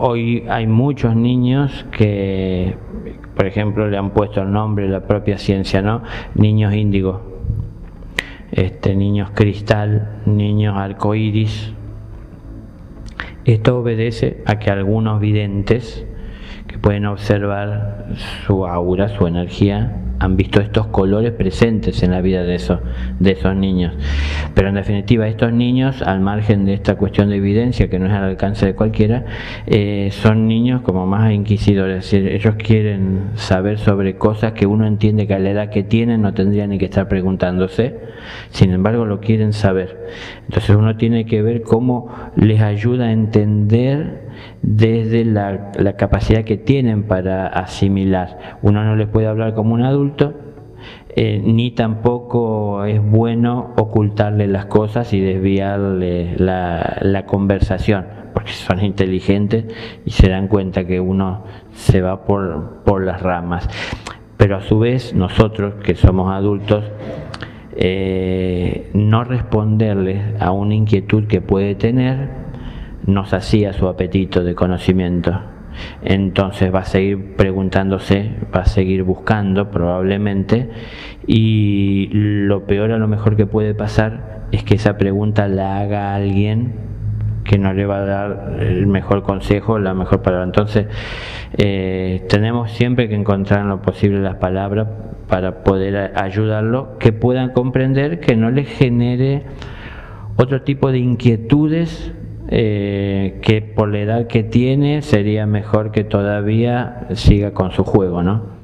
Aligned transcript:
hoy 0.00 0.44
hay 0.48 0.66
muchos 0.66 1.14
niños 1.14 1.84
que, 1.92 2.74
por 3.36 3.46
ejemplo, 3.46 3.88
le 3.88 3.96
han 3.98 4.10
puesto 4.10 4.42
el 4.42 4.50
nombre 4.50 4.88
la 4.88 5.06
propia 5.06 5.38
ciencia, 5.38 5.82
¿no? 5.82 6.02
Niños 6.34 6.74
índigo, 6.74 7.20
este, 8.50 8.96
niños 8.96 9.30
cristal, 9.34 10.22
niños 10.26 10.76
arcoíris. 10.76 11.74
Esto 13.44 13.78
obedece 13.78 14.42
a 14.46 14.58
que 14.58 14.70
algunos 14.70 15.20
videntes 15.20 16.06
que 16.66 16.78
pueden 16.78 17.06
observar 17.06 18.06
su 18.46 18.66
aura, 18.66 19.08
su 19.08 19.26
energía, 19.26 20.09
han 20.20 20.36
visto 20.36 20.60
estos 20.60 20.86
colores 20.88 21.32
presentes 21.32 22.02
en 22.02 22.10
la 22.10 22.20
vida 22.20 22.42
de 22.42 22.54
esos, 22.54 22.78
de 23.18 23.32
esos 23.32 23.56
niños. 23.56 23.94
Pero 24.54 24.68
en 24.68 24.74
definitiva, 24.74 25.26
estos 25.26 25.52
niños, 25.52 26.02
al 26.02 26.20
margen 26.20 26.66
de 26.66 26.74
esta 26.74 26.96
cuestión 26.96 27.30
de 27.30 27.36
evidencia, 27.36 27.88
que 27.88 27.98
no 27.98 28.06
es 28.06 28.12
al 28.12 28.24
alcance 28.24 28.66
de 28.66 28.74
cualquiera, 28.74 29.24
eh, 29.66 30.10
son 30.12 30.46
niños 30.46 30.82
como 30.82 31.06
más 31.06 31.32
inquisidores. 31.32 32.04
Es 32.04 32.10
decir, 32.10 32.28
ellos 32.28 32.54
quieren 32.56 33.30
saber 33.34 33.78
sobre 33.78 34.16
cosas 34.16 34.52
que 34.52 34.66
uno 34.66 34.86
entiende 34.86 35.26
que 35.26 35.34
a 35.34 35.38
la 35.38 35.50
edad 35.50 35.70
que 35.70 35.82
tienen 35.82 36.20
no 36.20 36.34
tendrían 36.34 36.70
ni 36.70 36.78
que 36.78 36.84
estar 36.84 37.08
preguntándose, 37.08 37.98
sin 38.50 38.72
embargo 38.72 39.06
lo 39.06 39.20
quieren 39.20 39.54
saber. 39.54 40.06
Entonces 40.44 40.76
uno 40.76 40.96
tiene 40.96 41.24
que 41.24 41.40
ver 41.40 41.62
cómo 41.62 42.10
les 42.36 42.60
ayuda 42.60 43.06
a 43.06 43.12
entender 43.12 44.28
desde 44.62 45.24
la, 45.24 45.72
capacidad 45.96 46.44
que 46.44 46.56
tienen 46.56 47.04
para 47.04 47.46
asimilar. 47.46 48.58
Uno 48.62 48.84
no 48.84 48.96
les 48.96 49.08
puede 49.08 49.26
hablar 49.26 49.54
como 49.54 49.74
un 49.74 49.82
adulto, 49.82 50.09
eh, 51.16 51.40
ni 51.44 51.72
tampoco 51.72 52.84
es 52.84 53.02
bueno 53.02 53.74
ocultarle 53.76 54.46
las 54.46 54.66
cosas 54.66 55.12
y 55.12 55.20
desviarle 55.20 56.36
la, 56.36 57.24
conversación, 57.26 58.06
porque 58.32 58.52
son 58.52 58.84
inteligentes 58.84 59.64
y 60.04 60.10
se 60.10 60.28
dan 60.28 60.48
cuenta 60.48 60.86
que 60.86 61.00
uno 61.00 61.44
se 61.72 62.00
va 62.00 62.24
por, 62.24 62.82
por 62.84 63.04
las 63.04 63.22
ramas. 63.22 63.68
Pero 64.36 64.56
a 64.56 64.62
su 64.62 64.78
vez 64.78 65.12
nosotros 65.14 65.74
que 65.82 65.96
somos 65.96 66.32
adultos, 66.32 66.84
eh, 67.76 68.90
no 68.94 69.24
responderles 69.24 70.40
a 70.40 70.52
una 70.52 70.74
inquietud 70.74 71.26
que 71.26 71.40
puede 71.40 71.74
tener, 71.74 72.28
nos 73.06 73.32
hacía 73.32 73.72
su 73.72 73.88
apetito 73.88 74.44
de 74.44 74.54
conocimiento. 74.54 75.40
Entonces 76.02 76.74
va 76.74 76.80
a 76.80 76.84
seguir 76.84 77.36
preguntándose, 77.36 78.30
va 78.54 78.60
a 78.60 78.66
seguir 78.66 79.02
buscando 79.02 79.70
probablemente 79.70 80.70
y 81.26 82.08
lo 82.12 82.66
peor 82.66 82.92
a 82.92 82.98
lo 82.98 83.08
mejor 83.08 83.36
que 83.36 83.46
puede 83.46 83.74
pasar 83.74 84.40
es 84.52 84.64
que 84.64 84.74
esa 84.74 84.96
pregunta 84.96 85.48
la 85.48 85.78
haga 85.78 86.14
alguien 86.14 86.90
que 87.44 87.58
no 87.58 87.72
le 87.72 87.86
va 87.86 87.98
a 87.98 88.04
dar 88.04 88.56
el 88.60 88.86
mejor 88.86 89.22
consejo, 89.22 89.78
la 89.78 89.94
mejor 89.94 90.22
palabra. 90.22 90.44
Entonces, 90.44 90.86
eh, 91.56 92.24
tenemos 92.28 92.70
siempre 92.72 93.08
que 93.08 93.14
encontrar 93.14 93.60
en 93.60 93.68
lo 93.68 93.82
posible 93.82 94.20
las 94.20 94.36
palabras 94.36 94.88
para 95.28 95.62
poder 95.62 96.12
ayudarlo, 96.16 96.98
que 96.98 97.12
puedan 97.12 97.50
comprender 97.50 98.20
que 98.20 98.36
no 98.36 98.50
les 98.50 98.68
genere 98.68 99.44
otro 100.36 100.62
tipo 100.62 100.90
de 100.90 100.98
inquietudes 100.98 102.12
eh, 102.48 103.38
que 103.42 103.62
por 103.62 103.88
la 103.88 104.00
edad 104.00 104.26
que 104.26 104.42
tiene 104.42 105.02
sería 105.02 105.46
mejor 105.46 105.92
que 105.92 106.04
todavía 106.04 107.08
siga 107.14 107.52
con 107.52 107.70
su 107.72 107.84
juego, 107.84 108.22
¿no? 108.22 108.60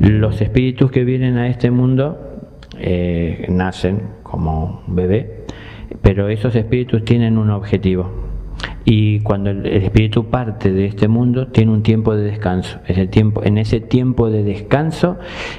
Los 0.00 0.40
espíritus 0.40 0.90
que 0.90 1.04
vienen 1.04 1.38
a 1.38 1.48
este 1.48 1.70
mundo 1.70 2.40
eh, 2.78 3.46
nacen 3.48 4.02
como 4.22 4.82
bebé, 4.86 5.44
pero 6.02 6.28
esos 6.28 6.54
espíritus 6.54 7.04
tienen 7.04 7.38
un 7.38 7.50
objetivo 7.50 8.25
y 8.86 9.18
cuando 9.20 9.50
el, 9.50 9.66
espíritu 9.66 10.26
parte 10.26 10.72
de 10.72 10.86
este 10.86 11.08
mundo 11.08 11.48
tiene 11.48 11.72
un 11.72 11.82
tiempo 11.82 12.14
de 12.14 12.22
descanso. 12.22 12.78
En 12.86 13.58
ese 13.58 13.80
tiempo 13.80 14.30
de 14.30 14.44
descanso 14.44 15.18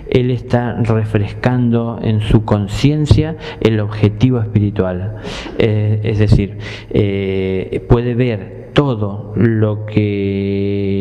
él 0.09 0.31
está 0.31 0.81
refrescando 0.81 1.99
en 2.01 2.21
su 2.21 2.45
conciencia 2.45 3.35
el 3.59 3.81
objetivo 3.81 4.39
espiritual. 4.39 5.17
Eh, 5.59 5.99
es 6.03 6.19
decir, 6.19 6.57
eh, 6.89 7.85
puede 7.89 8.15
ver 8.15 8.71
todo 8.73 9.33
lo 9.35 9.85
que 9.85 10.96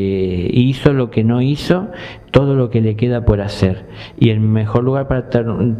hizo, 0.53 0.93
lo 0.93 1.11
que 1.11 1.25
no 1.25 1.43
hizo, 1.43 1.89
todo 2.31 2.55
lo 2.55 2.71
que 2.71 2.81
le 2.81 2.97
queda 2.97 3.25
por 3.25 3.41
hacer. 3.41 3.87
Y 4.19 4.31
el 4.31 4.41
mejor 4.41 4.85
lugar 4.85 5.09
para 5.09 5.29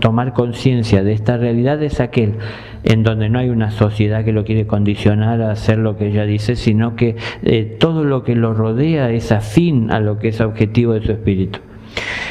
tomar 0.01 0.33
conciencia 0.33 1.03
de 1.03 1.13
esta 1.13 1.37
realidad 1.37 1.83
es 1.83 2.01
aquel 2.01 2.35
en 2.85 3.03
donde 3.03 3.29
no 3.29 3.39
hay 3.39 3.51
una 3.51 3.71
sociedad 3.71 4.25
que 4.25 4.33
lo 4.33 4.45
quiere 4.45 4.67
condicionar 4.67 5.43
a 5.43 5.51
hacer 5.51 5.79
lo 5.79 5.97
que 5.97 6.09
ella 6.09 6.25
dice, 6.25 6.57
sino 6.57 6.97
que 6.97 7.17
eh, 7.43 7.77
todo 7.79 8.05
lo 8.05 8.23
que 8.23 8.35
lo 8.35 8.55
rodea 8.55 9.11
es 9.11 9.33
afín 9.33 9.91
a 9.91 10.01
lo 10.01 10.19
que 10.19 10.29
es 10.29 10.41
objetivo 10.41 10.95
de 10.95 11.03
su 11.03 11.13
espíritu. 11.13 11.59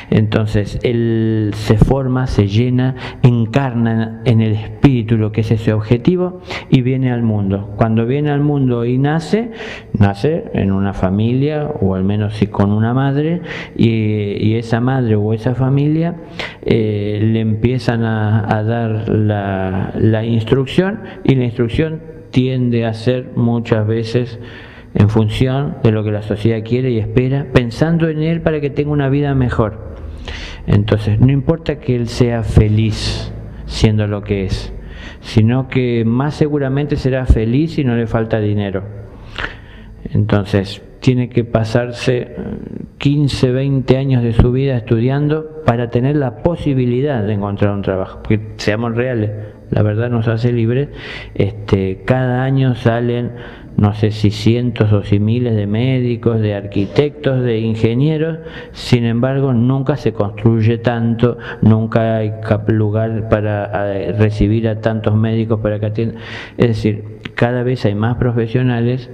Entonces, 0.09 0.79
él 0.83 1.51
se 1.53 1.77
forma, 1.77 2.27
se 2.27 2.47
llena, 2.47 2.95
encarna 3.23 4.21
en 4.25 4.41
el 4.41 4.53
espíritu 4.53 5.17
lo 5.17 5.31
que 5.31 5.41
es 5.41 5.51
ese 5.51 5.73
objetivo 5.73 6.41
y 6.69 6.81
viene 6.81 7.11
al 7.11 7.23
mundo. 7.23 7.73
Cuando 7.77 8.05
viene 8.05 8.31
al 8.31 8.41
mundo 8.41 8.85
y 8.85 8.97
nace, 8.97 9.51
nace 9.97 10.45
en 10.53 10.71
una 10.71 10.93
familia 10.93 11.67
o 11.81 11.95
al 11.95 12.03
menos 12.03 12.39
con 12.51 12.71
una 12.71 12.93
madre 12.93 13.41
y, 13.75 14.55
esa 14.55 14.79
madre 14.79 15.15
o 15.15 15.33
esa 15.33 15.53
familia 15.53 16.15
eh, 16.63 17.19
le 17.21 17.41
empiezan 17.41 18.03
a, 18.03 18.63
dar 18.63 19.09
la 19.09 20.23
instrucción 20.25 21.01
y 21.23 21.35
la 21.35 21.43
instrucción 21.43 22.01
tiende 22.31 22.85
a 22.85 22.93
ser 22.93 23.31
muchas 23.35 23.85
veces 23.85 24.39
en 24.95 25.09
función 25.09 25.75
de 25.83 25.91
lo 25.91 26.03
que 26.03 26.11
la 26.11 26.21
sociedad 26.21 26.63
quiere 26.63 26.89
y 26.91 26.99
espera, 26.99 27.47
pensando 27.53 28.07
en 28.07 28.23
él 28.23 28.41
para 28.41 28.61
que 28.61 28.69
tenga 28.69 28.91
una 28.91 29.09
vida 29.09 29.35
mejor. 29.35 29.84
Entonces, 30.67 31.19
no 31.19 31.31
importa 31.31 31.79
que 31.79 31.95
él 31.95 32.07
sea 32.07 32.43
feliz 32.43 33.31
siendo 33.65 34.07
lo 34.07 34.21
que 34.23 34.45
es, 34.45 34.73
sino 35.21 35.67
que 35.67 36.03
más 36.05 36.35
seguramente 36.35 36.95
será 36.95 37.25
feliz 37.25 37.73
si 37.73 37.83
no 37.83 37.95
le 37.95 38.07
falta 38.07 38.39
dinero. 38.39 38.83
Entonces, 40.11 40.81
tiene 40.99 41.29
que 41.29 41.43
pasarse 41.43 42.35
15, 42.97 43.51
20 43.51 43.97
años 43.97 44.23
de 44.23 44.33
su 44.33 44.51
vida 44.51 44.77
estudiando 44.77 45.61
para 45.65 45.89
tener 45.89 46.15
la 46.15 46.37
posibilidad 46.37 47.23
de 47.23 47.33
encontrar 47.33 47.73
un 47.73 47.83
trabajo. 47.83 48.19
Porque 48.23 48.53
seamos 48.57 48.95
reales, 48.95 49.29
la 49.75 49.83
verdad 49.83 50.09
nos 50.09 50.27
hace 50.29 50.53
libres. 50.53 50.87
Este, 51.35 52.01
cada 52.05 52.43
año 52.43 52.75
salen 52.75 53.31
no 53.77 53.93
sé 53.93 54.11
si 54.11 54.31
cientos 54.31 54.93
o 54.93 55.03
si 55.03 55.19
miles 55.19 55.53
de 55.53 55.67
médicos, 55.67 56.39
de 56.39 56.55
arquitectos, 56.55 57.43
de 57.43 57.59
ingenieros, 57.59 58.39
sin 58.71 59.03
embargo 59.03 59.53
nunca 59.53 59.97
se 59.97 60.13
construye 60.13 60.77
tanto, 60.77 61.37
nunca 61.61 62.15
hay 62.15 62.31
lugar 62.67 63.27
para 63.27 63.93
eh, 63.93 64.13
recibir 64.13 64.69
a 64.69 64.79
tantos 64.79 65.13
médicos 65.15 65.59
para 65.59 65.77
que 65.79 65.87
atiendan. 65.87 66.21
Es 66.57 66.67
decir, 66.69 67.19
cada 67.35 67.63
vez 67.63 67.85
hay 67.85 67.95
más 67.95 68.15
profesionales 68.15 69.09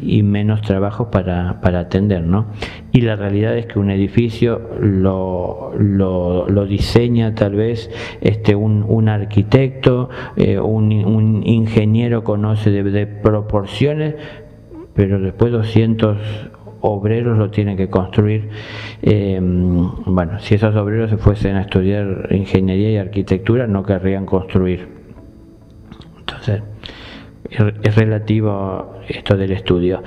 y 0.00 0.22
menos 0.22 0.62
trabajos 0.62 1.08
para, 1.08 1.60
para 1.60 1.80
atender, 1.80 2.22
¿no? 2.22 2.46
Y 2.90 3.02
la 3.02 3.16
realidad 3.16 3.56
es 3.56 3.66
que 3.66 3.78
un 3.78 3.90
edificio 3.90 4.70
lo, 4.80 5.72
lo, 5.76 6.66
diseña 6.66 7.34
tal 7.34 7.54
vez 7.54 7.90
este, 8.22 8.56
un, 8.56 8.84
un 8.88 9.08
arquitecto, 9.08 10.08
eh, 10.36 10.58
un, 10.58 10.92
un, 11.04 11.46
ingeniero 11.46 12.24
conoce 12.24 12.70
de, 12.70 13.06
proporciones, 13.06 14.14
pero 14.94 15.20
después 15.20 15.52
200 15.52 16.18
obreros 16.80 17.36
lo 17.36 17.50
tienen 17.50 17.76
que 17.76 17.88
construir. 17.88 18.48
Eh, 19.02 19.38
bueno, 19.40 20.38
si 20.40 20.54
esos 20.54 20.74
obreros 20.74 21.10
se 21.10 21.18
fuesen 21.18 21.56
a 21.56 21.62
estudiar 21.62 22.28
ingeniería 22.30 22.90
y 22.90 22.96
arquitectura, 22.96 23.66
no 23.66 23.84
querrían 23.84 24.24
construir. 24.24 24.88
Entonces, 26.18 26.62
es 27.50 27.94
relativo 27.94 28.94
esto 29.08 29.36
del 29.36 29.52
estudio. 29.52 30.02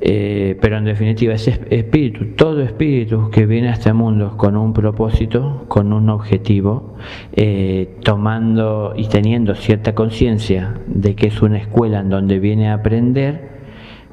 Eh, 0.00 0.56
pero 0.60 0.78
en 0.78 0.84
definitiva, 0.84 1.34
ese 1.34 1.60
espíritu, 1.70 2.36
todo 2.36 2.62
espíritu 2.62 3.30
que 3.30 3.46
viene 3.46 3.68
a 3.68 3.72
este 3.72 3.92
mundo 3.92 4.36
con 4.36 4.56
un 4.56 4.72
propósito, 4.72 5.64
con 5.66 5.92
un 5.92 6.08
objetivo, 6.08 6.94
eh, 7.32 7.96
tomando 8.04 8.94
y 8.96 9.08
teniendo 9.08 9.56
cierta 9.56 9.96
conciencia 9.96 10.74
de 10.86 11.16
que 11.16 11.26
es 11.28 11.42
una 11.42 11.58
escuela 11.58 12.00
en 12.00 12.10
donde 12.10 12.38
viene 12.38 12.68
a 12.68 12.74
aprender, 12.74 13.58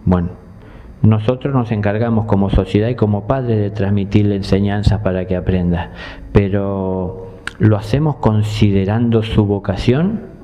bueno, 0.05 0.29
nosotros 1.03 1.53
nos 1.53 1.71
encargamos 1.71 2.25
como 2.25 2.49
sociedad 2.49 2.89
y 2.89 2.95
como 2.95 3.27
padres 3.27 3.59
de 3.59 3.69
transmitirle 3.69 4.35
enseñanzas 4.35 5.01
para 5.01 5.27
que 5.27 5.35
aprenda, 5.35 5.91
pero 6.31 7.27
¿lo 7.59 7.77
hacemos 7.77 8.15
considerando 8.15 9.21
su 9.21 9.45
vocación? 9.45 10.34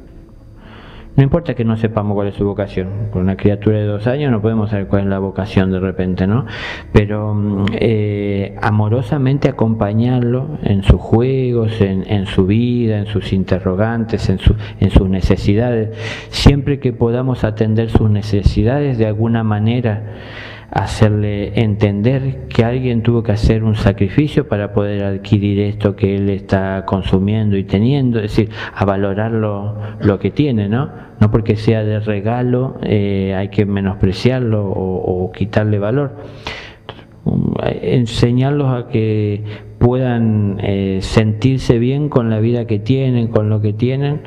No 1.15 1.23
importa 1.23 1.53
que 1.55 1.65
no 1.65 1.75
sepamos 1.75 2.15
cuál 2.15 2.29
es 2.29 2.35
su 2.35 2.45
vocación. 2.45 3.09
Con 3.11 3.23
una 3.23 3.35
criatura 3.35 3.77
de 3.77 3.85
dos 3.85 4.07
años 4.07 4.31
no 4.31 4.41
podemos 4.41 4.69
saber 4.69 4.87
cuál 4.87 5.03
es 5.03 5.07
la 5.07 5.19
vocación 5.19 5.71
de 5.71 5.79
repente, 5.79 6.25
¿no? 6.25 6.45
Pero 6.93 7.33
mm, 7.33 7.65
eh, 7.73 8.55
amorosamente 8.61 9.49
acompañarlo 9.49 10.57
en 10.63 10.83
sus 10.83 11.01
juegos, 11.01 11.81
en, 11.81 12.25
su 12.27 12.45
vida, 12.45 12.97
en 12.97 13.07
sus 13.07 13.33
interrogantes, 13.33 14.29
en, 14.29 14.39
en 14.79 14.89
sus 14.89 15.09
necesidades. 15.09 15.97
Siempre 16.29 16.79
que 16.79 16.93
podamos 16.93 17.43
atender 17.43 17.89
sus 17.89 18.09
necesidades 18.09 18.97
de 18.97 19.07
alguna 19.07 19.43
manera 19.43 20.03
hacerle 20.71 21.59
entender 21.61 22.47
que 22.47 22.63
alguien 22.63 23.03
tuvo 23.03 23.23
que 23.23 23.33
hacer 23.33 23.63
un 23.63 23.75
sacrificio 23.75 24.47
para 24.47 24.71
poder 24.71 25.03
adquirir 25.03 25.59
esto 25.59 25.97
que 25.97 26.15
él 26.15 26.29
está 26.29 26.85
consumiendo 26.85 27.57
y 27.57 27.65
teniendo, 27.65 28.19
es 28.19 28.35
decir, 28.35 28.49
a 28.73 28.85
valorar 28.85 29.31
lo, 29.31 30.19
que 30.19 30.31
tiene, 30.31 30.69
¿no? 30.69 30.89
No 31.19 31.29
porque 31.29 31.57
sea 31.57 31.83
de 31.83 31.99
regalo 31.99 32.77
eh, 32.83 33.35
hay 33.37 33.49
que 33.49 33.65
menospreciarlo 33.65 34.65
o, 34.65 35.31
quitarle 35.31 35.77
valor. 35.77 36.15
Enseñarlos 37.81 38.73
a 38.73 38.87
que 38.87 39.43
puedan 39.77 40.57
eh, 40.61 40.99
sentirse 41.01 41.79
bien 41.79 42.09
con 42.09 42.29
la 42.29 42.39
vida 42.39 42.65
que 42.65 42.79
tienen, 42.79 43.27
con 43.27 43.49
lo 43.49 43.61
que 43.61 43.73
tienen, 43.73 44.21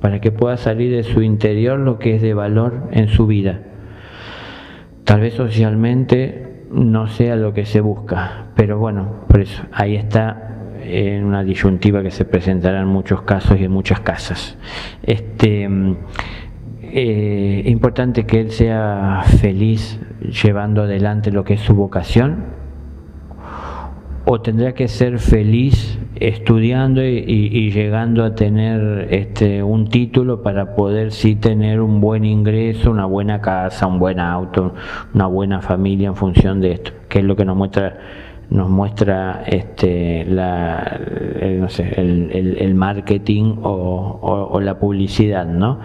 para 0.00 0.20
que 0.20 0.32
pueda 0.32 0.56
salir 0.56 0.94
de 0.94 1.02
su 1.02 1.22
interior 1.22 1.78
lo 1.78 1.98
que 1.98 2.14
es 2.14 2.22
de 2.22 2.34
valor 2.34 2.88
en 2.92 3.08
su 3.08 3.26
vida. 3.26 3.67
Tal 5.08 5.20
vez 5.20 5.32
socialmente 5.32 6.66
no 6.70 7.08
sea 7.08 7.34
lo 7.34 7.54
que 7.54 7.64
se 7.64 7.80
busca, 7.80 8.48
pero 8.54 8.78
bueno, 8.78 9.24
por 9.26 9.40
eso 9.40 9.62
ahí 9.72 9.96
está 9.96 10.50
en 10.82 11.24
una 11.24 11.42
disyuntiva 11.42 12.02
que 12.02 12.10
se 12.10 12.26
presentará 12.26 12.82
en 12.82 12.88
muchos 12.88 13.22
casos 13.22 13.58
y 13.58 13.64
en 13.64 13.70
muchas 13.70 14.00
casas. 14.00 14.58
Este, 15.02 15.66
eh, 16.82 17.62
importante 17.64 18.26
que 18.26 18.38
él 18.38 18.50
sea 18.50 19.22
feliz 19.40 19.98
llevando 20.20 20.82
adelante 20.82 21.32
lo 21.32 21.42
que 21.42 21.54
es 21.54 21.60
su 21.62 21.74
vocación 21.74 22.57
o 24.30 24.42
tendría 24.42 24.74
que 24.74 24.88
ser 24.88 25.18
feliz 25.18 25.98
estudiando 26.16 27.02
y, 27.02 27.70
llegando 27.70 28.24
a 28.24 28.34
tener 28.34 29.08
este, 29.10 29.62
un 29.62 29.88
título 29.88 30.42
para 30.42 30.74
poder 30.74 31.12
sí 31.12 31.34
tener 31.34 31.80
un 31.80 32.02
buen 32.02 32.26
ingreso, 32.26 32.90
una 32.90 33.06
buena 33.06 33.40
casa, 33.40 33.86
un 33.86 33.98
buen 33.98 34.20
auto, 34.20 34.74
una 35.14 35.26
buena 35.26 35.62
familia 35.62 36.08
en 36.08 36.14
función 36.14 36.60
de 36.60 36.72
esto, 36.72 36.92
que 37.08 37.20
es 37.20 37.24
lo 37.24 37.36
que 37.36 37.46
nos 37.46 37.56
muestra 37.56 37.98
nos 38.50 38.70
muestra 38.70 39.44
este, 39.46 40.24
la, 40.24 40.98
el, 41.40 41.60
no 41.60 41.68
sé, 41.68 41.92
el, 41.96 42.56
el, 42.58 42.74
marketing 42.74 43.56
o, 43.62 44.18
o, 44.22 44.48
o 44.52 44.60
la 44.60 44.78
publicidad, 44.78 45.46
¿no? 45.46 45.80